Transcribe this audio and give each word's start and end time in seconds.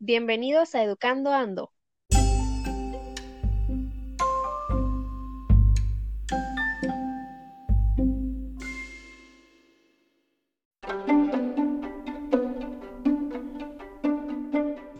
Bienvenidos 0.00 0.76
a 0.76 0.84
Educando 0.84 1.32
Ando. 1.32 1.72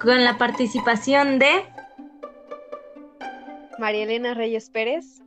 Con 0.00 0.24
la 0.24 0.36
participación 0.36 1.38
de 1.38 1.64
María 3.78 4.02
Elena 4.02 4.34
Reyes 4.34 4.68
Pérez 4.68 5.22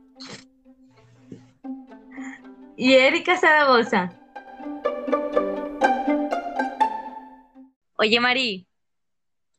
y 2.76 2.92
Erika 2.92 3.38
Zaragoza. 3.38 4.12
Oye, 7.96 8.20
Mari, 8.20 8.66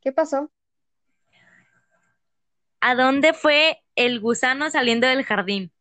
¿Qué 0.03 0.11
pasó? 0.11 0.51
¿a 2.83 2.95
dónde 2.95 3.31
fue 3.33 3.81
el 3.95 4.19
gusano 4.19 4.69
saliendo 4.69 5.07
del 5.07 5.23
jardín? 5.23 5.71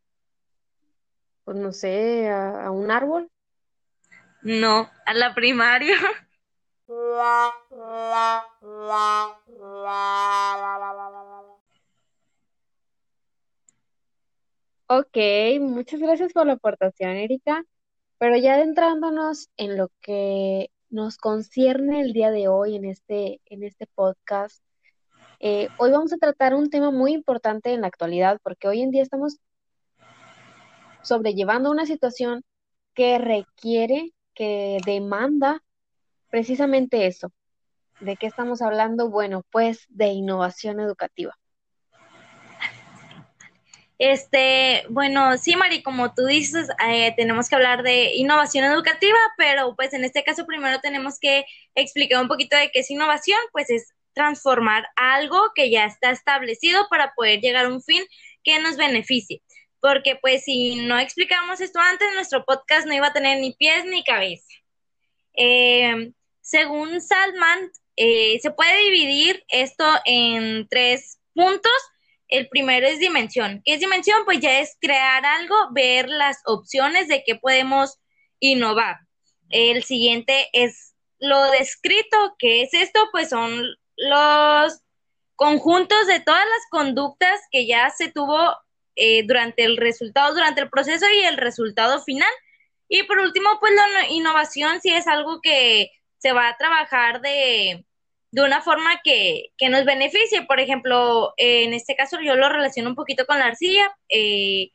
Pues 1.45 1.57
no 1.57 1.73
sé, 1.73 2.29
a, 2.29 2.67
a 2.67 2.71
un 2.71 2.93
árbol. 2.93 3.29
No, 4.43 4.89
a 5.05 5.15
la 5.15 5.35
primaria. 5.35 5.97
Ok, 14.87 15.17
muchas 15.61 16.01
gracias 16.01 16.33
por 16.33 16.47
la 16.47 16.53
aportación, 16.53 17.11
Erika. 17.11 17.65
Pero 18.19 18.37
ya 18.37 18.55
adentrándonos 18.55 19.49
en 19.57 19.77
lo 19.77 19.89
que 20.01 20.71
nos 20.93 21.17
concierne 21.17 22.03
el 22.03 22.13
día 22.13 22.31
de 22.31 22.49
hoy 22.49 22.77
en 22.77 22.85
este, 22.85 23.41
en 23.47 23.65
este 23.65 23.87
podcast, 23.87 24.63
eh, 25.41 25.69
hoy 25.79 25.91
vamos 25.91 26.13
a 26.13 26.19
tratar 26.19 26.55
un 26.55 26.71
tema 26.71 26.93
muy 26.93 27.13
importante 27.13 27.73
en 27.73 27.81
la 27.81 27.89
actualidad, 27.89 28.39
porque 28.45 28.69
hoy 28.69 28.83
en 28.83 28.91
día 28.91 29.03
estamos 29.03 29.39
sobrellevando 31.03 31.71
una 31.71 31.87
situación 31.87 32.45
que 32.95 33.19
requiere, 33.19 34.13
que 34.35 34.79
demanda 34.85 35.63
precisamente 36.31 37.07
eso. 37.07 37.33
¿De 38.01 38.17
qué 38.17 38.27
estamos 38.27 38.63
hablando? 38.63 39.09
Bueno, 39.11 39.45
pues 39.51 39.87
de 39.89 40.09
innovación 40.09 40.79
educativa. 40.79 41.37
Este, 44.05 44.83
bueno, 44.89 45.39
sí, 45.39 45.55
Mari, 45.55 45.81
como 45.81 46.13
tú 46.13 46.27
dices, 46.27 46.69
eh, 46.89 47.15
tenemos 47.17 47.49
que 47.49 47.55
hablar 47.55 47.85
de 47.85 48.17
innovación 48.17 48.65
educativa, 48.65 49.17
pero 49.37 49.77
pues 49.77 49.93
en 49.93 50.05
este 50.05 50.25
caso 50.25 50.45
primero 50.45 50.81
tenemos 50.81 51.21
que 51.21 51.45
explicar 51.77 52.21
un 52.21 52.27
poquito 52.27 52.57
de 52.57 52.73
qué 52.73 52.81
es 52.81 52.91
innovación, 52.91 53.39
pues 53.53 53.71
es 53.71 53.95
transformar 54.13 54.89
algo 54.97 55.53
que 55.55 55.71
ya 55.71 55.85
está 55.85 56.11
establecido 56.11 56.89
para 56.91 57.15
poder 57.15 57.41
llegar 57.41 57.67
a 57.67 57.69
un 57.69 57.81
fin 57.81 58.03
que 58.43 58.59
nos 58.59 58.77
beneficie. 58.77 59.41
Porque 59.79 60.17
pues 60.17 60.43
si 60.43 60.85
no 60.85 60.99
explicamos 60.99 61.61
esto 61.61 61.79
antes, 61.79 62.09
nuestro 62.17 62.45
podcast 62.45 62.89
no 62.89 62.95
iba 62.95 63.07
a 63.07 63.13
tener 63.13 63.39
ni 63.39 63.53
pies 63.53 63.85
ni 63.85 64.03
cabeza. 64.03 64.53
Eh, 65.35 66.11
según 66.41 67.01
Salman, 67.01 67.71
eh, 67.95 68.41
se 68.43 68.51
puede 68.51 68.83
dividir 68.83 69.45
esto 69.47 69.85
en 70.05 70.67
tres 70.69 71.21
puntos. 71.35 71.92
El 72.33 72.49
primero 72.49 72.87
es 72.87 72.99
dimensión. 72.99 73.61
¿Qué 73.63 73.75
es 73.75 73.81
dimensión? 73.81 74.25
Pues 74.25 74.41
ya 74.41 74.61
es 74.61 74.79
crear 74.81 75.23
algo, 75.27 75.55
ver 75.73 76.09
las 76.09 76.39
opciones 76.47 77.07
de 77.07 77.23
qué 77.27 77.35
podemos 77.35 77.99
innovar. 78.41 78.97
El 79.51 79.85
siguiente 79.85 80.49
es 80.55 80.95
lo 81.19 81.43
descrito. 81.51 82.35
¿Qué 82.39 82.63
es 82.63 82.73
esto? 82.73 83.07
Pues 83.13 83.29
son 83.29 83.63
los 83.97 84.81
conjuntos 85.37 86.07
de 86.07 86.21
todas 86.21 86.47
las 86.47 86.63
conductas 86.71 87.39
que 87.51 87.67
ya 87.67 87.91
se 87.91 88.11
tuvo 88.11 88.57
eh, 88.97 89.25
durante 89.27 89.65
el 89.65 89.77
resultado, 89.77 90.33
durante 90.33 90.63
el 90.63 90.71
proceso 90.71 91.05
y 91.11 91.27
el 91.27 91.37
resultado 91.37 92.03
final. 92.03 92.33
Y 92.89 93.03
por 93.03 93.19
último, 93.19 93.51
pues 93.61 93.75
la 93.75 94.09
innovación 94.09 94.81
sí 94.81 94.89
es 94.89 95.07
algo 95.07 95.43
que 95.43 95.91
se 96.17 96.33
va 96.33 96.49
a 96.49 96.57
trabajar 96.57 97.21
de, 97.21 97.85
de 98.33 98.43
una 98.43 98.63
forma 98.63 99.01
que, 99.05 99.53
que, 99.59 99.69
nos 99.69 99.85
beneficie. 99.85 100.43
Por 100.43 100.59
ejemplo, 100.59 101.35
eh, 101.37 101.65
en 101.65 101.75
este 101.75 101.95
caso 101.95 102.19
yo 102.21 102.35
lo 102.35 102.49
relaciono 102.49 102.89
un 102.89 102.97
poquito 102.97 103.27
con 103.27 103.39
la 103.39 103.47
arcilla. 103.47 103.95
Eh, 104.09 104.71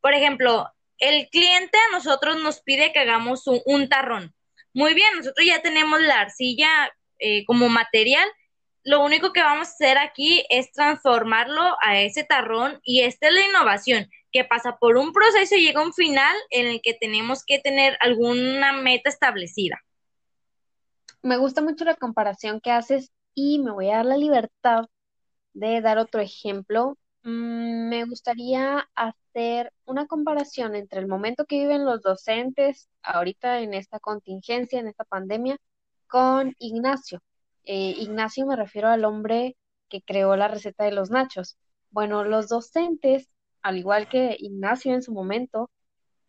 por 0.00 0.14
ejemplo, 0.14 0.68
el 0.98 1.28
cliente 1.30 1.78
a 1.78 1.92
nosotros 1.92 2.38
nos 2.38 2.60
pide 2.60 2.92
que 2.92 2.98
hagamos 2.98 3.44
un, 3.46 3.88
tarrón. 3.88 4.34
Muy 4.74 4.94
bien, 4.94 5.08
nosotros 5.16 5.46
ya 5.46 5.62
tenemos 5.62 6.00
la 6.00 6.20
arcilla 6.20 6.68
eh, 7.20 7.44
como 7.46 7.68
material. 7.68 8.28
Lo 8.82 9.04
único 9.04 9.32
que 9.32 9.42
vamos 9.42 9.68
a 9.68 9.72
hacer 9.72 9.96
aquí 9.98 10.44
es 10.50 10.72
transformarlo 10.72 11.76
a 11.80 12.00
ese 12.00 12.24
tarrón 12.24 12.80
y 12.82 13.02
esta 13.02 13.28
es 13.28 13.34
la 13.34 13.46
innovación, 13.46 14.10
que 14.32 14.44
pasa 14.44 14.76
por 14.78 14.96
un 14.96 15.12
proceso 15.12 15.54
y 15.54 15.66
llega 15.66 15.80
a 15.80 15.84
un 15.84 15.94
final 15.94 16.36
en 16.50 16.66
el 16.66 16.80
que 16.82 16.94
tenemos 16.94 17.44
que 17.44 17.60
tener 17.60 17.96
alguna 18.00 18.72
meta 18.72 19.08
establecida 19.08 19.84
me 21.22 21.36
gusta 21.36 21.62
mucho 21.62 21.84
la 21.84 21.96
comparación 21.96 22.60
que 22.60 22.70
haces 22.70 23.12
y 23.34 23.58
me 23.60 23.72
voy 23.72 23.90
a 23.90 23.96
dar 23.98 24.06
la 24.06 24.16
libertad 24.16 24.86
de 25.54 25.80
dar 25.80 25.98
otro 25.98 26.20
ejemplo. 26.20 26.98
Mm, 27.24 27.88
me 27.88 28.04
gustaría 28.04 28.88
hacer 28.94 29.72
una 29.86 30.06
comparación 30.06 30.74
entre 30.76 31.00
el 31.00 31.08
momento 31.08 31.44
que 31.46 31.58
viven 31.58 31.84
los 31.84 32.02
docentes 32.02 32.88
ahorita 33.02 33.60
en 33.60 33.74
esta 33.74 33.98
contingencia, 34.00 34.80
en 34.80 34.88
esta 34.88 35.04
pandemia, 35.04 35.58
con 36.08 36.54
Ignacio. 36.58 37.22
Eh, 37.64 37.94
Ignacio 37.98 38.46
me 38.46 38.56
refiero 38.56 38.88
al 38.88 39.04
hombre 39.04 39.56
que 39.88 40.02
creó 40.02 40.36
la 40.36 40.48
receta 40.48 40.84
de 40.84 40.92
los 40.92 41.10
nachos. 41.10 41.58
Bueno, 41.90 42.24
los 42.24 42.48
docentes, 42.48 43.28
al 43.62 43.78
igual 43.78 44.08
que 44.08 44.36
Ignacio 44.38 44.94
en 44.94 45.02
su 45.02 45.12
momento, 45.12 45.70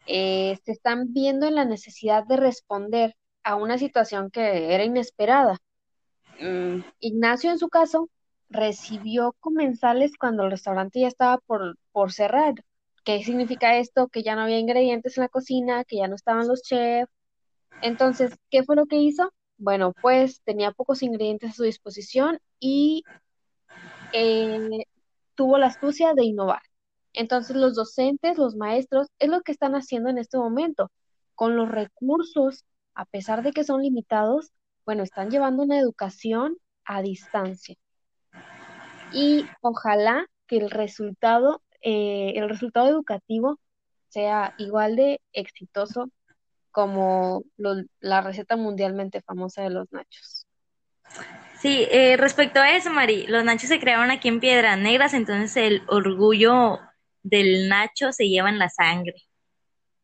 eh, 0.08 0.58
se 0.66 0.72
están 0.72 1.14
viendo 1.14 1.48
en 1.48 1.56
la 1.56 1.66
necesidad 1.66 2.26
de 2.26 2.38
responder 2.38 3.16
a 3.44 3.56
una 3.56 3.78
situación 3.78 4.32
que 4.32 4.74
era 4.74 4.84
inesperada. 4.84 5.58
Mm, 6.40 6.82
Ignacio, 7.00 7.52
en 7.52 7.60
su 7.60 7.70
caso, 7.70 8.10
recibió 8.50 9.36
comensales 9.40 10.18
cuando 10.18 10.44
el 10.44 10.52
restaurante 10.52 11.02
ya 11.02 11.08
estaba 11.08 11.38
por, 11.40 11.78
por 11.92 12.12
cerrar. 12.12 12.56
¿Qué 13.04 13.24
significa 13.24 13.78
esto? 13.78 14.08
Que 14.08 14.24
ya 14.24 14.36
no 14.36 14.42
había 14.42 14.60
ingredientes 14.60 15.18
en 15.18 15.24
la 15.24 15.30
cocina, 15.30 15.84
que 15.84 15.98
ya 15.98 16.08
no 16.08 16.16
estaban 16.16 16.48
los 16.48 16.62
chefs. 16.64 17.12
Entonces, 17.82 18.36
¿qué 18.50 18.64
fue 18.64 18.76
lo 18.76 18.86
que 18.86 18.98
hizo? 18.98 19.32
Bueno, 19.58 19.94
pues 20.02 20.42
tenía 20.44 20.72
pocos 20.72 21.04
ingredientes 21.04 21.52
a 21.52 21.54
su 21.54 21.64
disposición 21.64 22.40
y 22.60 23.04
eh, 24.14 24.86
tuvo 25.36 25.58
la 25.58 25.68
astucia 25.68 26.14
de 26.14 26.26
innovar. 26.26 26.62
Entonces, 27.14 27.56
los 27.56 27.76
docentes, 27.76 28.38
los 28.38 28.56
maestros, 28.56 29.08
es 29.20 29.30
lo 29.30 29.42
que 29.42 29.52
están 29.52 29.76
haciendo 29.76 30.10
en 30.10 30.18
este 30.18 30.38
momento. 30.38 30.92
Con 31.36 31.56
los 31.56 31.70
recursos 31.70 32.66
a 33.00 33.06
pesar 33.06 33.44
de 33.44 33.54
que 33.54 33.64
son 33.64 33.82
limitados, 33.82 34.52
bueno, 34.86 35.04
están 35.04 35.32
llevando 35.32 35.64
una 35.64 35.80
educación 35.80 36.58
a 36.84 37.02
distancia. 37.02 37.78
Y 39.14 39.46
ojalá 39.62 40.26
que 40.48 40.58
el 40.58 40.70
resultado, 40.70 41.62
eh, 41.82 42.34
el 42.36 42.50
resultado 42.50 42.90
educativo 42.90 43.58
sea 44.10 44.54
igual 44.58 44.98
de 44.98 45.22
exitoso 45.32 46.12
como 46.72 47.46
la 48.02 48.20
receta 48.20 48.58
mundialmente 48.58 49.22
famosa 49.22 49.64
de 49.64 49.70
los 49.70 49.90
nachos. 49.94 50.46
Sí, 51.62 51.88
eh, 51.92 52.18
respecto 52.18 52.60
a 52.60 52.76
eso, 52.76 52.90
Mari, 52.90 53.28
los 53.28 53.46
nachos 53.46 53.70
se 53.70 53.80
crearon 53.80 54.12
aquí 54.12 54.28
en 54.28 54.42
Piedras 54.42 54.78
Negras, 54.78 55.14
entonces 55.14 55.56
el 55.56 55.84
orgullo 55.88 56.80
del 57.24 57.70
nacho 57.70 58.12
se 58.12 58.28
lleva 58.28 58.50
en 58.50 58.60
la 58.60 58.70
sangre. 58.70 59.29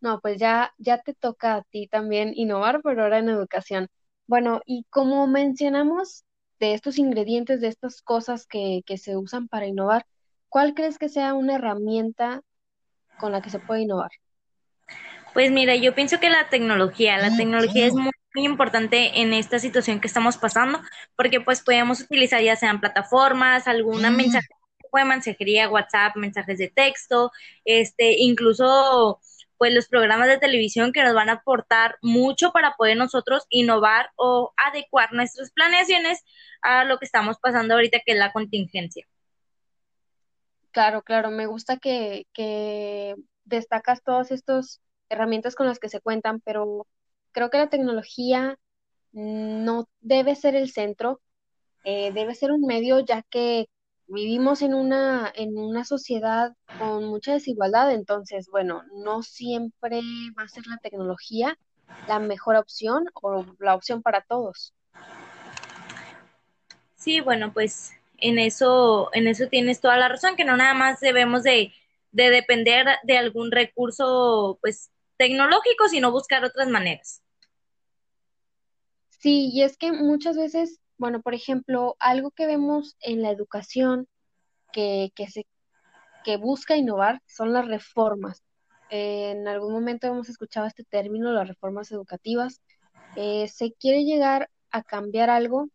No, 0.05 0.19
pues 0.19 0.37
ya, 0.37 0.71
ya 0.77 0.99
te 0.99 1.15
toca 1.15 1.55
a 1.55 1.63
ti 1.63 1.87
también 1.87 2.31
innovar, 2.35 2.81
pero 2.83 3.01
ahora 3.01 3.17
en 3.17 3.27
educación. 3.27 3.87
Bueno, 4.27 4.61
y 4.63 4.85
como 4.91 5.25
mencionamos 5.25 6.25
de 6.59 6.75
estos 6.75 6.99
ingredientes, 6.99 7.59
de 7.59 7.69
estas 7.69 8.03
cosas 8.03 8.45
que, 8.45 8.83
que 8.85 8.99
se 8.99 9.17
usan 9.17 9.47
para 9.47 9.65
innovar, 9.65 10.05
¿cuál 10.47 10.75
crees 10.75 10.99
que 10.99 11.09
sea 11.09 11.33
una 11.33 11.55
herramienta 11.55 12.43
con 13.17 13.31
la 13.31 13.41
que 13.41 13.49
se 13.49 13.57
puede 13.57 13.81
innovar? 13.81 14.11
Pues 15.33 15.49
mira, 15.49 15.75
yo 15.75 15.95
pienso 15.95 16.19
que 16.19 16.29
la 16.29 16.49
tecnología, 16.49 17.17
la 17.17 17.35
tecnología 17.35 17.87
es 17.87 17.95
muy, 17.95 18.11
muy 18.35 18.45
importante 18.45 19.21
en 19.21 19.33
esta 19.33 19.57
situación 19.57 19.99
que 20.01 20.07
estamos 20.07 20.37
pasando, 20.37 20.81
porque 21.15 21.41
pues 21.41 21.63
podemos 21.63 21.99
utilizar 21.99 22.43
ya 22.43 22.55
sean 22.55 22.79
plataformas, 22.79 23.67
alguna 23.67 24.11
mensaje 24.11 24.49
de 24.93 25.05
mensajería, 25.05 25.67
WhatsApp, 25.67 26.15
mensajes 26.15 26.57
de 26.59 26.69
texto, 26.69 27.31
este, 27.65 28.17
incluso 28.19 29.19
pues 29.57 29.73
los 29.73 29.87
programas 29.87 30.27
de 30.27 30.37
televisión 30.37 30.91
que 30.91 31.03
nos 31.03 31.13
van 31.13 31.29
a 31.29 31.33
aportar 31.33 31.97
mucho 32.01 32.51
para 32.51 32.75
poder 32.75 32.97
nosotros 32.97 33.45
innovar 33.49 34.09
o 34.15 34.53
adecuar 34.57 35.13
nuestras 35.13 35.51
planeaciones 35.51 36.23
a 36.61 36.83
lo 36.83 36.97
que 36.97 37.05
estamos 37.05 37.37
pasando 37.39 37.73
ahorita, 37.73 37.99
que 38.05 38.13
es 38.13 38.17
la 38.17 38.33
contingencia. 38.33 39.05
Claro, 40.71 41.03
claro, 41.03 41.31
me 41.31 41.45
gusta 41.45 41.77
que, 41.77 42.27
que 42.33 43.15
destacas 43.45 44.03
todas 44.03 44.31
estas 44.31 44.81
herramientas 45.09 45.55
con 45.55 45.67
las 45.67 45.79
que 45.79 45.89
se 45.89 46.01
cuentan, 46.01 46.41
pero 46.41 46.87
creo 47.31 47.49
que 47.49 47.57
la 47.57 47.69
tecnología 47.69 48.57
no 49.13 49.87
debe 50.01 50.35
ser 50.35 50.55
el 50.55 50.69
centro, 50.69 51.21
eh, 51.85 52.11
debe 52.11 52.35
ser 52.35 52.51
un 52.51 52.61
medio 52.61 52.99
ya 52.99 53.21
que 53.29 53.67
vivimos 54.07 54.61
en 54.61 54.73
una, 54.73 55.31
en 55.35 55.57
una 55.57 55.85
sociedad 55.85 56.53
con 56.77 57.05
mucha 57.05 57.33
desigualdad, 57.33 57.91
entonces, 57.93 58.47
bueno, 58.51 58.83
no 58.93 59.23
siempre 59.23 60.01
va 60.37 60.43
a 60.43 60.47
ser 60.47 60.67
la 60.67 60.77
tecnología 60.77 61.57
la 62.07 62.19
mejor 62.19 62.55
opción 62.55 63.05
o 63.21 63.45
la 63.59 63.75
opción 63.75 64.01
para 64.01 64.21
todos. 64.21 64.73
Sí, 66.95 67.19
bueno, 67.21 67.53
pues 67.53 67.93
en 68.17 68.39
eso, 68.39 69.09
en 69.13 69.27
eso 69.27 69.47
tienes 69.47 69.81
toda 69.81 69.97
la 69.97 70.07
razón, 70.07 70.35
que 70.35 70.45
no 70.45 70.57
nada 70.57 70.73
más 70.73 70.99
debemos 70.99 71.43
de, 71.43 71.73
de 72.11 72.29
depender 72.29 72.87
de 73.03 73.17
algún 73.17 73.51
recurso, 73.51 74.57
pues, 74.61 74.91
tecnológico, 75.17 75.87
sino 75.89 76.11
buscar 76.11 76.43
otras 76.43 76.67
maneras. 76.69 77.21
Sí, 79.09 79.49
y 79.51 79.63
es 79.63 79.77
que 79.77 79.91
muchas 79.91 80.37
veces, 80.37 80.79
bueno, 80.97 81.21
por 81.21 81.33
ejemplo, 81.33 81.95
algo 81.99 82.31
que 82.31 82.47
vemos 82.47 82.95
en 83.01 83.21
la 83.21 83.31
educación 83.31 84.07
que, 84.71 85.11
que, 85.15 85.27
se, 85.27 85.45
busca 86.39 86.75
innovar 86.77 87.21
son 87.25 87.53
las 87.53 87.67
reformas. 87.67 88.43
en 88.89 89.47
algún 89.47 89.73
momento 89.73 90.07
hemos 90.07 90.29
escuchado 90.29 90.67
este 90.67 90.83
término, 90.83 91.31
las 91.31 91.47
reformas 91.47 91.91
educativas. 91.91 92.61
Eh, 93.15 93.47
se 93.47 93.73
quiere 93.73 94.03
llegar 94.05 94.49
a 94.71 94.83
cambiar 94.83 95.29
algo 95.29 95.69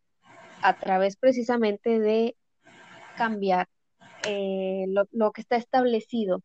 a 0.63 0.79
través 0.79 1.17
precisamente 1.17 1.99
de 2.01 2.37
cambiar 3.17 3.69
eh, 4.27 4.85
lo, 4.89 5.05
lo 5.13 5.33
que 5.33 5.41
está 5.43 5.57
establecido. 5.57 6.43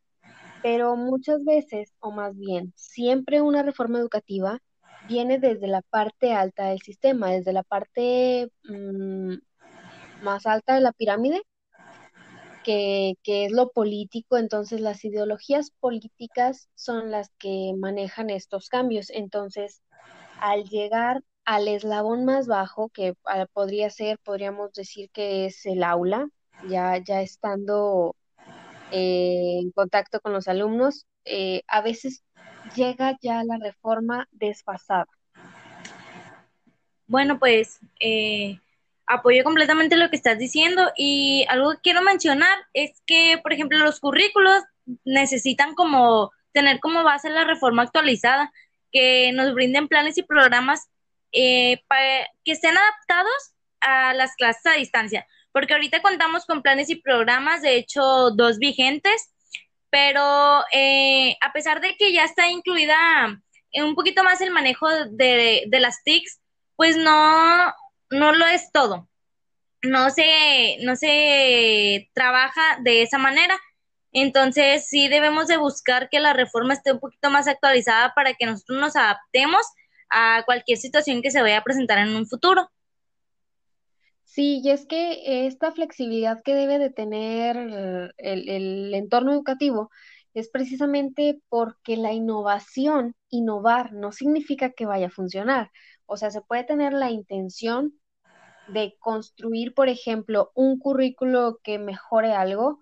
Pero 0.61 0.95
muchas 0.95 1.43
veces, 1.45 1.93
o 1.99 2.11
más 2.11 2.35
bien, 2.37 2.73
siempre 2.75 3.41
una 3.41 3.63
reforma 3.63 3.99
educativa 3.99 4.59
viene 5.07 5.39
desde 5.39 5.67
la 5.67 5.81
parte 5.81 6.33
alta 6.33 6.67
del 6.69 6.81
sistema, 6.81 7.31
desde 7.31 7.53
la 7.53 7.63
parte 7.63 8.49
mm, 8.63 9.35
más 10.23 10.45
alta 10.45 10.75
de 10.75 10.81
la 10.81 10.91
pirámide, 10.91 11.41
que, 12.63 13.15
que, 13.23 13.45
es 13.45 13.51
lo 13.51 13.69
político, 13.71 14.37
entonces 14.37 14.81
las 14.81 15.05
ideologías 15.05 15.71
políticas 15.79 16.67
son 16.75 17.11
las 17.11 17.29
que 17.37 17.73
manejan 17.77 18.29
estos 18.31 18.69
cambios. 18.69 19.11
Entonces, 19.11 19.83
al 20.39 20.63
llegar 20.65 21.21
al 21.45 21.67
eslabón 21.67 22.25
más 22.25 22.47
bajo, 22.47 22.89
que 22.89 23.13
ah, 23.25 23.45
podría 23.53 23.89
ser, 23.91 24.17
podríamos 24.19 24.73
decir 24.73 25.09
que 25.11 25.45
es 25.45 25.65
el 25.65 25.83
aula, 25.83 26.27
ya, 26.67 26.97
ya 26.97 27.21
estando 27.21 28.15
eh, 28.91 29.59
en 29.61 29.71
contacto 29.71 30.19
con 30.21 30.33
los 30.33 30.47
alumnos, 30.47 31.05
eh, 31.25 31.61
a 31.67 31.81
veces 31.81 32.23
llega 32.75 33.17
ya 33.21 33.43
la 33.43 33.57
reforma 33.57 34.27
desfasada. 34.31 35.07
Bueno, 37.07 37.39
pues 37.39 37.79
eh, 37.99 38.59
apoyo 39.05 39.43
completamente 39.43 39.97
lo 39.97 40.09
que 40.09 40.15
estás 40.15 40.37
diciendo 40.37 40.91
y 40.97 41.45
algo 41.49 41.71
que 41.71 41.81
quiero 41.83 42.01
mencionar 42.01 42.57
es 42.73 43.01
que, 43.05 43.39
por 43.41 43.53
ejemplo, 43.53 43.77
los 43.79 43.99
currículos 43.99 44.63
necesitan 45.03 45.75
como 45.75 46.31
tener 46.51 46.79
como 46.79 47.03
base 47.03 47.29
la 47.29 47.43
reforma 47.43 47.83
actualizada, 47.83 48.51
que 48.91 49.31
nos 49.33 49.53
brinden 49.53 49.87
planes 49.87 50.17
y 50.17 50.23
programas 50.23 50.87
eh, 51.33 51.83
que 52.45 52.51
estén 52.51 52.75
adaptados 52.77 53.53
a 53.81 54.13
las 54.13 54.35
clases 54.35 54.65
a 54.65 54.77
distancia, 54.77 55.27
porque 55.51 55.73
ahorita 55.73 56.01
contamos 56.01 56.45
con 56.45 56.61
planes 56.61 56.89
y 56.89 56.95
programas, 56.95 57.61
de 57.61 57.75
hecho, 57.75 58.31
dos 58.31 58.57
vigentes, 58.57 59.34
pero 59.95 60.65
eh, 60.73 61.37
a 61.39 61.53
pesar 61.53 61.79
de 61.79 61.95
que 61.95 62.11
ya 62.11 62.25
está 62.25 62.49
incluida 62.49 63.41
un 63.75 63.95
poquito 63.95 64.25
más 64.25 64.41
el 64.41 64.51
manejo 64.51 64.89
de, 64.89 65.63
de 65.67 65.79
las 65.79 66.03
TICs, 66.03 66.41
pues 66.75 66.97
no, 66.97 67.73
no 68.09 68.33
lo 68.33 68.45
es 68.45 68.73
todo. 68.73 69.07
No 69.83 70.09
se, 70.09 70.79
no 70.81 70.97
se 70.97 72.09
trabaja 72.13 72.77
de 72.81 73.03
esa 73.03 73.17
manera. 73.19 73.57
Entonces, 74.11 74.85
sí 74.89 75.07
debemos 75.07 75.47
de 75.47 75.55
buscar 75.55 76.09
que 76.09 76.19
la 76.19 76.33
reforma 76.33 76.73
esté 76.73 76.91
un 76.91 76.99
poquito 76.99 77.29
más 77.29 77.47
actualizada 77.47 78.13
para 78.13 78.33
que 78.33 78.47
nosotros 78.47 78.77
nos 78.77 78.97
adaptemos 78.97 79.65
a 80.09 80.43
cualquier 80.45 80.77
situación 80.77 81.21
que 81.21 81.31
se 81.31 81.41
vaya 81.41 81.59
a 81.59 81.63
presentar 81.63 81.99
en 81.99 82.13
un 82.13 82.27
futuro. 82.27 82.69
Sí, 84.25 84.61
y 84.63 84.71
es 84.71 84.85
que 84.87 85.47
esta 85.47 85.71
flexibilidad 85.71 86.41
que 86.43 86.55
debe 86.55 86.79
de 86.79 86.89
tener 86.89 87.57
el, 87.57 88.49
el 88.49 88.93
entorno 88.93 89.31
educativo 89.33 89.89
es 90.33 90.49
precisamente 90.49 91.41
porque 91.49 91.95
la 91.97 92.11
innovación, 92.13 93.15
innovar, 93.29 93.93
no 93.93 94.11
significa 94.11 94.71
que 94.71 94.85
vaya 94.85 95.07
a 95.07 95.09
funcionar. 95.11 95.71
O 96.05 96.17
sea, 96.17 96.31
se 96.31 96.41
puede 96.41 96.65
tener 96.65 96.93
la 96.93 97.11
intención 97.11 97.93
de 98.67 98.95
construir, 98.99 99.73
por 99.75 99.89
ejemplo, 99.89 100.51
un 100.55 100.79
currículo 100.79 101.59
que 101.63 101.79
mejore 101.79 102.33
algo, 102.33 102.81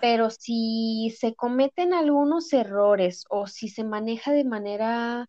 pero 0.00 0.30
si 0.30 1.14
se 1.18 1.34
cometen 1.36 1.94
algunos 1.94 2.52
errores 2.52 3.24
o 3.30 3.46
si 3.48 3.68
se 3.68 3.84
maneja 3.84 4.32
de 4.32 4.44
manera 4.44 5.26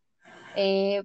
eh, 0.55 1.03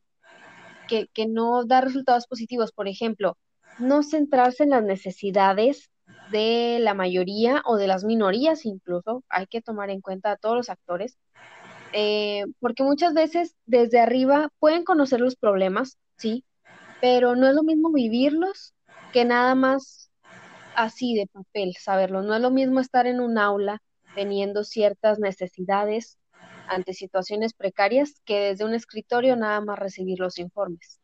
que, 0.87 1.09
que 1.15 1.27
no 1.27 1.65
da 1.65 1.81
resultados 1.81 2.27
positivos, 2.27 2.73
por 2.73 2.89
ejemplo, 2.89 3.37
no 3.79 4.03
centrarse 4.03 4.65
en 4.65 4.71
las 4.71 4.83
necesidades 4.83 5.91
de 6.31 6.79
la 6.81 6.95
mayoría 6.95 7.63
o 7.67 7.77
de 7.77 7.87
las 7.87 8.05
minorías 8.05 8.65
incluso, 8.65 9.23
hay 9.29 9.47
que 9.47 9.61
tomar 9.61 9.91
en 9.91 10.01
cuenta 10.01 10.33
a 10.33 10.37
todos 10.37 10.57
los 10.57 10.71
actores, 10.71 11.19
eh, 11.93 12.45
porque 12.61 12.83
muchas 12.83 13.13
veces 13.15 13.55
desde 13.67 14.01
arriba 14.01 14.51
pueden 14.59 14.85
conocer 14.85 15.21
los 15.21 15.37
problemas, 15.37 15.99
sí, 16.17 16.45
pero 17.01 17.37
no 17.37 17.49
es 17.49 17.55
lo 17.55 17.63
mismo 17.63 17.93
vivirlos 17.93 18.75
que 19.13 19.25
nada 19.25 19.55
más 19.55 20.11
así 20.75 21.15
de 21.15 21.27
papel, 21.27 21.75
saberlo. 21.79 22.23
No 22.23 22.35
es 22.35 22.41
lo 22.41 22.51
mismo 22.51 22.81
estar 22.81 23.07
en 23.07 23.21
un 23.21 23.39
aula 23.39 23.83
teniendo 24.15 24.65
ciertas 24.65 25.19
necesidades 25.19 26.19
ante 26.69 26.95
situaciones 26.95 27.53
precarias 27.55 28.21
que 28.25 28.41
desde 28.41 28.65
un 28.65 28.75
escritorio 28.75 29.37
nada 29.37 29.61
más 29.61 29.79
recibir 29.79 30.19
los 30.19 30.39
informes. 30.39 31.01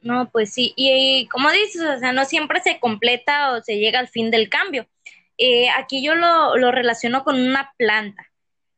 No, 0.00 0.30
pues 0.30 0.52
sí, 0.52 0.72
y, 0.76 1.26
como 1.28 1.50
dices, 1.50 1.82
o 1.82 1.98
sea, 1.98 2.12
no 2.12 2.24
siempre 2.24 2.60
se 2.60 2.78
completa 2.78 3.52
o 3.52 3.62
se 3.62 3.78
llega 3.78 3.98
al 3.98 4.08
fin 4.08 4.30
del 4.30 4.48
cambio. 4.48 4.86
Eh, 5.38 5.68
aquí 5.70 6.02
yo 6.04 6.14
lo, 6.14 6.56
lo 6.56 6.70
relaciono 6.70 7.24
con 7.24 7.40
una 7.40 7.72
planta 7.76 8.30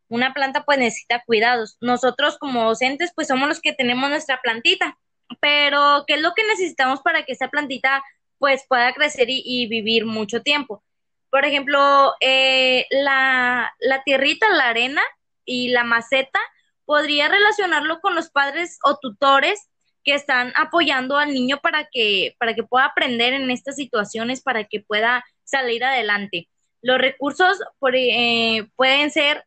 una 0.08 0.32
planta 0.32 0.64
pues 0.64 0.78
necesita 0.78 1.22
cuidados. 1.24 1.76
Nosotros 1.80 2.38
como 2.38 2.64
docentes 2.64 3.12
pues 3.14 3.28
somos 3.28 3.48
los 3.48 3.60
que 3.60 3.72
tenemos 3.72 4.08
nuestra 4.10 4.40
plantita, 4.42 4.98
pero 5.40 6.04
¿qué 6.06 6.14
es 6.14 6.22
lo 6.22 6.34
que 6.34 6.46
necesitamos 6.46 7.00
para 7.02 7.24
que 7.24 7.32
esa 7.32 7.48
plantita 7.48 8.02
pues 8.38 8.64
pueda 8.68 8.92
crecer 8.92 9.26
y, 9.28 9.66
vivir 9.68 10.06
mucho 10.06 10.42
tiempo? 10.42 10.82
Por 11.30 11.44
ejemplo, 11.44 12.14
eh, 12.20 12.86
la, 12.90 13.74
la 13.80 14.02
tierrita, 14.02 14.48
la 14.50 14.68
arena 14.68 15.02
y 15.44 15.68
la 15.68 15.84
maceta, 15.84 16.40
podría 16.86 17.28
relacionarlo 17.28 18.00
con 18.00 18.14
los 18.14 18.30
padres 18.30 18.78
o 18.82 18.96
tutores 18.96 19.68
que 20.04 20.14
están 20.14 20.52
apoyando 20.56 21.16
al 21.16 21.32
niño 21.32 21.58
para 21.60 21.88
que, 21.90 22.34
para 22.38 22.54
que 22.54 22.62
pueda 22.62 22.86
aprender 22.86 23.34
en 23.34 23.50
estas 23.50 23.76
situaciones, 23.76 24.40
para 24.40 24.64
que 24.64 24.80
pueda 24.80 25.24
salir 25.44 25.84
adelante. 25.84 26.48
Los 26.82 26.98
recursos 26.98 27.58
por, 27.78 27.94
eh, 27.96 28.68
pueden 28.76 29.10
ser 29.10 29.44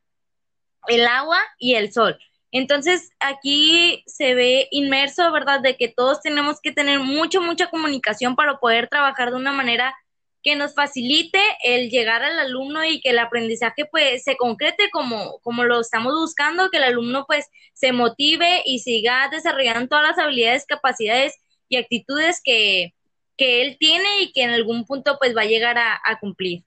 el 0.88 1.08
agua 1.08 1.40
y 1.58 1.76
el 1.76 1.92
sol. 1.92 2.18
Entonces 2.52 3.12
aquí 3.20 4.04
se 4.08 4.36
ve 4.36 4.68
inmerso, 4.72 5.32
¿verdad?, 5.32 5.62
de 5.62 5.78
que 5.78 5.88
todos 5.88 6.22
tenemos 6.22 6.60
que 6.60 6.74
tener 6.74 7.00
mucha, 7.00 7.40
mucha 7.40 7.70
comunicación 7.70 8.36
para 8.36 8.60
poder 8.60 8.90
trabajar 8.90 9.32
de 9.32 9.38
una 9.38 9.54
manera 9.54 9.96
que 10.44 10.56
nos 10.56 10.74
facilite 10.74 11.42
el 11.64 11.90
llegar 11.90 12.24
al 12.24 12.40
alumno 12.40 12.84
y 12.84 13.00
que 13.02 13.12
el 13.12 13.20
aprendizaje 13.20 13.86
pues 13.86 14.24
se 14.24 14.38
concrete 14.38 14.90
como, 14.92 15.40
como 15.42 15.64
lo 15.64 15.82
estamos 15.82 16.14
buscando, 16.14 16.70
que 16.70 16.78
el 16.78 16.84
alumno 16.84 17.26
pues 17.28 17.48
se 17.74 17.92
motive 17.92 18.64
y 18.66 18.80
siga 18.80 19.30
desarrollando 19.32 19.88
todas 19.88 20.10
las 20.10 20.18
habilidades, 20.18 20.66
capacidades 20.66 21.36
y 21.70 21.78
actitudes 21.78 22.42
que, 22.44 22.94
que 23.38 23.62
él 23.62 23.78
tiene 23.80 24.22
y 24.22 24.32
que 24.34 24.44
en 24.44 24.52
algún 24.52 24.86
punto 24.86 25.18
pues 25.20 25.36
va 25.36 25.42
a 25.42 25.46
llegar 25.46 25.78
a, 25.78 26.00
a 26.04 26.20
cumplir. 26.20 26.64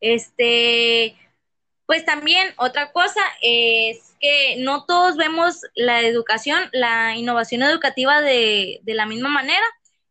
Este, 0.00 1.16
pues 1.86 2.04
también 2.04 2.52
otra 2.58 2.92
cosa 2.92 3.20
es 3.40 4.14
que 4.20 4.56
no 4.58 4.84
todos 4.84 5.16
vemos 5.16 5.62
la 5.74 6.02
educación, 6.02 6.68
la 6.72 7.16
innovación 7.16 7.62
educativa 7.62 8.20
de, 8.20 8.80
de 8.82 8.94
la 8.94 9.06
misma 9.06 9.28
manera. 9.28 9.64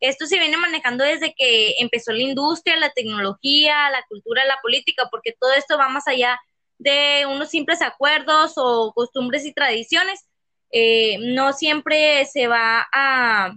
Esto 0.08 0.26
se 0.26 0.40
viene 0.40 0.58
manejando 0.58 1.04
desde 1.04 1.34
que 1.34 1.76
empezó 1.80 2.12
la 2.12 2.22
industria, 2.22 2.76
la 2.78 2.92
tecnología, 2.92 3.90
la 3.90 4.04
cultura, 4.08 4.46
la 4.46 4.58
política, 4.62 5.08
porque 5.12 5.34
todo 5.40 5.54
esto 5.54 5.78
va 5.78 5.90
más 5.90 6.08
allá 6.08 6.40
de 6.78 7.26
unos 7.26 7.50
simples 7.50 7.82
acuerdos 7.82 8.54
o 8.58 8.94
costumbres 8.94 9.46
y 9.46 9.54
tradiciones. 9.54 10.28
Eh, 10.72 11.18
no 11.20 11.54
siempre 11.54 12.26
se 12.26 12.48
va 12.48 12.88
a, 12.92 13.56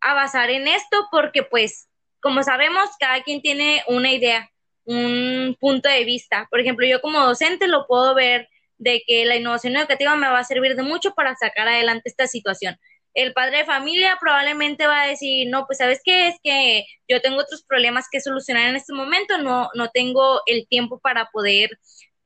a 0.00 0.14
basar 0.14 0.50
en 0.50 0.66
esto 0.66 1.06
porque 1.10 1.42
pues 1.42 1.88
como 2.20 2.42
sabemos 2.42 2.90
cada 2.98 3.22
quien 3.22 3.40
tiene 3.40 3.84
una 3.86 4.12
idea 4.12 4.50
un 4.84 5.56
punto 5.60 5.88
de 5.88 6.04
vista. 6.04 6.46
Por 6.50 6.60
ejemplo, 6.60 6.86
yo 6.86 7.00
como 7.00 7.20
docente 7.20 7.68
lo 7.68 7.86
puedo 7.86 8.14
ver 8.14 8.48
de 8.78 9.02
que 9.06 9.24
la 9.24 9.36
innovación 9.36 9.76
educativa 9.76 10.14
me 10.16 10.28
va 10.28 10.38
a 10.38 10.44
servir 10.44 10.76
de 10.76 10.82
mucho 10.82 11.12
para 11.14 11.34
sacar 11.36 11.68
adelante 11.68 12.08
esta 12.08 12.26
situación. 12.26 12.78
El 13.16 13.32
padre 13.32 13.58
de 13.58 13.64
familia 13.64 14.18
probablemente 14.20 14.86
va 14.86 15.02
a 15.02 15.06
decir, 15.06 15.48
no, 15.50 15.66
pues 15.66 15.78
sabes 15.78 16.00
qué, 16.04 16.28
es 16.28 16.36
que 16.42 16.84
yo 17.08 17.22
tengo 17.22 17.40
otros 17.40 17.64
problemas 17.64 18.06
que 18.12 18.20
solucionar 18.20 18.68
en 18.68 18.76
este 18.76 18.92
momento, 18.92 19.38
no, 19.38 19.70
no 19.74 19.88
tengo 19.88 20.42
el 20.44 20.68
tiempo 20.68 21.00
para 21.00 21.30
poder 21.32 21.70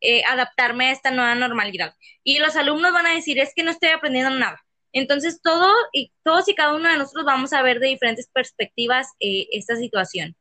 eh, 0.01 0.25
adaptarme 0.25 0.89
a 0.89 0.93
esta 0.93 1.13
nueva 1.13 1.37
normalidad. 1.37 1.95
Y 2.25 2.41
los 2.41 2.57
alumnos 2.57 2.93
van 2.93 3.07
a 3.07 3.15
decir, 3.15 3.39
es 3.39 3.55
que 3.55 3.63
no 3.63 3.71
estoy 3.71 3.91
aprendiendo 3.91 4.31
nada. 4.31 4.61
Entonces, 4.93 5.41
todo 5.41 5.73
y, 5.93 6.11
todos 6.25 6.49
y 6.49 6.57
cada 6.57 6.75
uno 6.75 6.89
de 6.89 6.99
nosotros 6.99 7.25
vamos 7.25 7.53
a 7.53 7.63
ver 7.63 7.79
de 7.79 7.87
diferentes 7.87 8.29
perspectivas 8.29 9.07
eh, 9.21 9.47
esta 9.53 9.77
situación. 9.77 10.35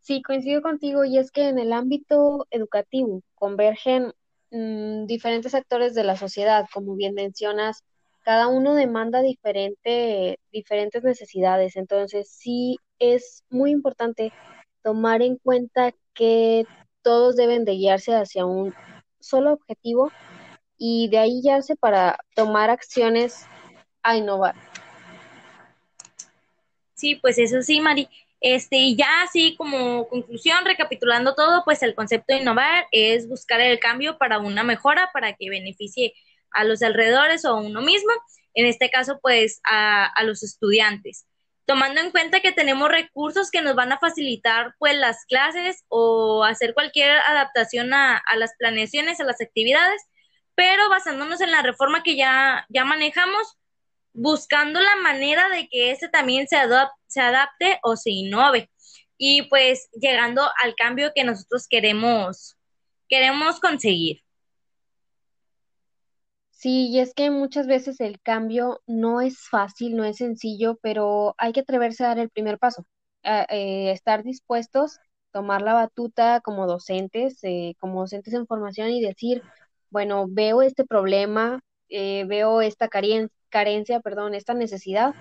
Sí, 0.00 0.22
coincido 0.22 0.62
contigo 0.62 1.04
y 1.04 1.18
es 1.18 1.30
que 1.30 1.48
en 1.48 1.58
el 1.58 1.74
ámbito 1.74 2.46
educativo 2.50 3.22
convergen 3.34 4.14
mm, 4.50 5.04
diferentes 5.04 5.54
actores 5.54 5.94
de 5.94 6.04
la 6.04 6.16
sociedad, 6.16 6.64
como 6.72 6.96
bien 6.96 7.12
mencionas, 7.12 7.84
cada 8.28 8.48
uno 8.48 8.74
demanda 8.74 9.22
diferente, 9.22 10.38
diferentes 10.52 11.02
necesidades, 11.02 11.76
entonces 11.76 12.28
sí 12.30 12.76
es 12.98 13.42
muy 13.48 13.70
importante 13.70 14.34
tomar 14.82 15.22
en 15.22 15.38
cuenta 15.38 15.92
que 16.12 16.66
todos 17.00 17.36
deben 17.36 17.64
de 17.64 17.72
guiarse 17.72 18.14
hacia 18.14 18.44
un 18.44 18.74
solo 19.18 19.54
objetivo 19.54 20.12
y 20.76 21.08
de 21.08 21.16
ahí 21.16 21.40
ya 21.42 21.58
para 21.80 22.18
tomar 22.34 22.68
acciones 22.68 23.46
a 24.02 24.18
innovar. 24.18 24.54
Sí, 26.92 27.14
pues 27.14 27.38
eso 27.38 27.62
sí, 27.62 27.80
Mari. 27.80 28.10
Este, 28.42 28.76
y 28.76 28.94
ya 28.94 29.22
así 29.22 29.56
como 29.56 30.06
conclusión, 30.06 30.66
recapitulando 30.66 31.34
todo, 31.34 31.64
pues 31.64 31.82
el 31.82 31.94
concepto 31.94 32.34
de 32.34 32.40
innovar 32.40 32.88
es 32.92 33.26
buscar 33.26 33.62
el 33.62 33.80
cambio 33.80 34.18
para 34.18 34.38
una 34.38 34.64
mejora, 34.64 35.08
para 35.14 35.32
que 35.32 35.48
beneficie 35.48 36.12
a 36.52 36.64
los 36.64 36.82
alrededores 36.82 37.44
o 37.44 37.50
a 37.50 37.60
uno 37.60 37.80
mismo, 37.80 38.12
en 38.54 38.66
este 38.66 38.90
caso, 38.90 39.18
pues 39.22 39.60
a, 39.64 40.06
a 40.06 40.24
los 40.24 40.42
estudiantes. 40.42 41.26
Tomando 41.66 42.00
en 42.00 42.10
cuenta 42.10 42.40
que 42.40 42.52
tenemos 42.52 42.88
recursos 42.88 43.50
que 43.50 43.62
nos 43.62 43.74
van 43.74 43.92
a 43.92 43.98
facilitar 43.98 44.74
pues 44.78 44.96
las 44.96 45.24
clases 45.26 45.84
o 45.88 46.42
hacer 46.44 46.72
cualquier 46.72 47.18
adaptación 47.18 47.92
a, 47.92 48.16
a 48.16 48.36
las 48.36 48.52
planeaciones, 48.58 49.20
a 49.20 49.24
las 49.24 49.40
actividades, 49.40 50.02
pero 50.54 50.88
basándonos 50.88 51.40
en 51.40 51.52
la 51.52 51.62
reforma 51.62 52.02
que 52.02 52.16
ya, 52.16 52.66
ya 52.68 52.84
manejamos, 52.84 53.58
buscando 54.12 54.80
la 54.80 54.96
manera 54.96 55.48
de 55.48 55.68
que 55.68 55.92
ese 55.92 56.08
también 56.08 56.48
se, 56.48 56.56
se 57.06 57.20
adapte 57.20 57.78
o 57.82 57.96
se 57.96 58.10
innove. 58.10 58.68
Y 59.16 59.42
pues 59.42 59.88
llegando 59.92 60.48
al 60.62 60.74
cambio 60.74 61.12
que 61.14 61.22
nosotros 61.24 61.66
queremos, 61.68 62.56
queremos 63.08 63.60
conseguir. 63.60 64.22
Sí, 66.58 66.88
y 66.90 66.98
es 67.00 67.14
que 67.14 67.30
muchas 67.30 67.68
veces 67.68 68.00
el 68.00 68.20
cambio 68.20 68.80
no 68.86 69.20
es 69.20 69.38
fácil, 69.48 69.96
no 69.96 70.04
es 70.04 70.16
sencillo, 70.16 70.76
pero 70.82 71.34
hay 71.38 71.52
que 71.52 71.60
atreverse 71.60 72.04
a 72.04 72.08
dar 72.08 72.18
el 72.18 72.30
primer 72.30 72.58
paso, 72.58 72.84
eh, 73.22 73.92
estar 73.92 74.24
dispuestos, 74.24 74.98
tomar 75.32 75.62
la 75.62 75.74
batuta 75.74 76.40
como 76.40 76.66
docentes, 76.66 77.38
eh, 77.44 77.74
como 77.78 78.00
docentes 78.00 78.34
en 78.34 78.46
formación 78.46 78.90
y 78.90 79.00
decir, 79.00 79.42
bueno, 79.90 80.26
veo 80.28 80.62
este 80.62 80.84
problema, 80.84 81.60
eh, 81.88 82.24
veo 82.26 82.60
esta 82.60 82.88
carencia, 82.88 84.00
perdón, 84.00 84.34
esta 84.34 84.54
necesidad, 84.54 85.14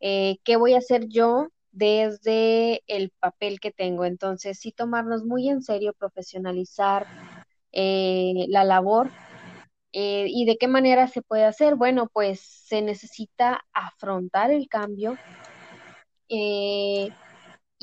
eh, 0.00 0.38
¿qué 0.44 0.56
voy 0.56 0.74
a 0.74 0.78
hacer 0.78 1.08
yo 1.08 1.48
desde 1.70 2.82
el 2.86 3.10
papel 3.18 3.60
que 3.60 3.72
tengo? 3.72 4.04
Entonces, 4.04 4.58
sí 4.58 4.72
tomarnos 4.72 5.24
muy 5.24 5.48
en 5.48 5.62
serio, 5.62 5.94
profesionalizar 5.98 7.08
eh, 7.72 8.46
la 8.48 8.64
labor. 8.64 9.10
¿Y 9.92 10.46
de 10.46 10.56
qué 10.56 10.68
manera 10.68 11.06
se 11.06 11.22
puede 11.22 11.44
hacer? 11.44 11.74
Bueno, 11.74 12.08
pues 12.12 12.40
se 12.40 12.80
necesita 12.80 13.64
afrontar 13.72 14.50
el 14.50 14.68
cambio 14.68 15.18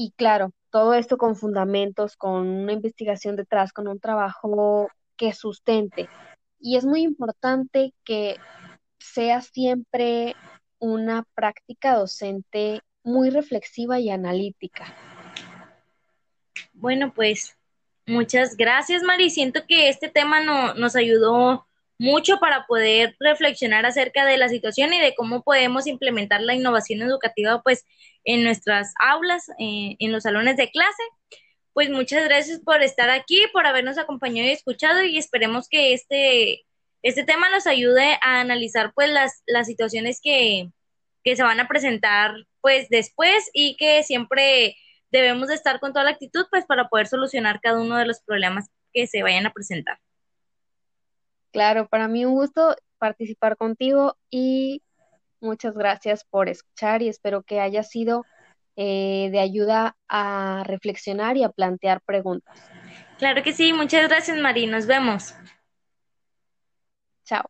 y 0.02 0.12
claro, 0.16 0.54
todo 0.72 0.94
esto 0.94 1.18
con 1.18 1.36
fundamentos, 1.36 2.16
con 2.16 2.48
una 2.48 2.74
investigación 2.74 3.36
detrás, 3.36 3.74
con 3.74 3.88
un 3.88 4.00
trabajo 4.00 4.90
que 5.18 5.34
sustente. 5.34 6.10
Y 6.60 6.78
es 6.78 6.86
muy 6.86 7.02
importante 7.02 7.94
que 8.04 8.38
sea 8.98 9.42
siempre 9.42 10.36
una 10.80 11.26
práctica 11.36 11.96
docente 11.96 12.82
muy 13.04 13.30
reflexiva 13.30 14.00
y 14.00 14.10
analítica. 14.10 14.96
Bueno, 16.74 17.14
pues 17.14 17.58
muchas 18.08 18.56
gracias, 18.56 19.04
Mari. 19.04 19.30
Siento 19.30 19.62
que 19.68 19.90
este 19.90 20.10
tema 20.10 20.40
no, 20.40 20.74
nos 20.76 20.96
ayudó 20.96 21.68
mucho 22.00 22.40
para 22.40 22.66
poder 22.66 23.16
reflexionar 23.20 23.86
acerca 23.86 24.26
de 24.26 24.38
la 24.38 24.50
situación 24.50 24.94
y 24.94 25.00
de 25.00 25.14
cómo 25.16 25.44
podemos 25.44 25.86
implementar 25.86 26.42
la 26.42 26.56
innovación 26.56 27.02
educativa 27.02 27.62
pues 27.62 27.86
en 28.24 28.44
nuestras 28.44 28.94
aulas, 29.00 29.50
eh, 29.60 29.96
en 30.00 30.12
los 30.12 30.24
salones 30.24 30.58
de 30.58 30.72
clase 30.72 31.04
pues 31.74 31.90
muchas 31.90 32.26
gracias 32.26 32.60
por 32.60 32.84
estar 32.84 33.10
aquí, 33.10 33.42
por 33.54 33.66
habernos 33.66 33.98
acompañado 33.98 34.50
y 34.50 34.52
escuchado 34.52 35.04
y 35.04 35.18
esperemos 35.18 35.70
que 35.70 35.94
este, 35.94 36.66
este 37.04 37.24
tema 37.24 37.50
nos 37.50 37.68
ayude 37.68 38.18
a 38.22 38.42
analizar 38.42 38.92
pues 38.94 39.10
las, 39.10 39.44
las 39.48 39.68
situaciones 39.68 40.20
que, 40.22 40.72
que 41.24 41.36
se 41.36 41.44
van 41.44 41.60
a 41.60 41.68
presentar 41.68 42.34
pues 42.62 42.90
después 42.90 43.50
y 43.54 43.78
que 43.78 44.04
siempre 44.04 44.76
debemos 45.12 45.48
de 45.48 45.56
estar 45.56 45.80
con 45.80 45.94
toda 45.94 46.04
la 46.06 46.12
actitud 46.12 46.46
pues 46.52 46.66
para 46.66 46.90
poder 46.90 47.08
solucionar 47.08 47.62
cada 47.62 47.80
uno 47.82 47.96
de 47.98 48.06
los 48.06 48.20
problemas 48.22 48.68
que 48.94 49.08
se 49.08 49.24
vayan 49.24 49.46
a 49.46 49.54
presentar. 49.54 50.00
Claro, 51.52 51.88
para 51.88 52.08
mí 52.08 52.26
un 52.26 52.34
gusto 52.34 52.76
participar 52.98 53.58
contigo 53.58 54.16
y 54.30 54.84
muchas 55.42 55.74
gracias 55.74 56.26
por 56.26 56.50
escuchar 56.50 57.02
y 57.02 57.10
espero 57.10 57.44
que 57.44 57.60
haya 57.60 57.84
sido 57.84 58.26
eh, 58.76 59.30
de 59.32 59.40
ayuda 59.40 59.98
a 60.08 60.64
reflexionar 60.66 61.38
y 61.38 61.44
a 61.44 61.50
plantear 61.50 62.02
preguntas. 62.02 62.70
Claro 63.18 63.44
que 63.44 63.54
sí, 63.54 63.74
muchas 63.74 64.08
gracias 64.08 64.38
Mari, 64.38 64.68
nos 64.68 64.86
vemos. 64.86 65.34
Chao. 67.26 67.50